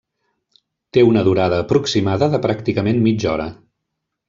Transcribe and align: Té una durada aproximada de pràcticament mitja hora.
Té 0.97 1.03
una 1.07 1.23
durada 1.27 1.59
aproximada 1.65 2.31
de 2.37 2.41
pràcticament 2.47 3.05
mitja 3.11 3.31
hora. 3.35 3.47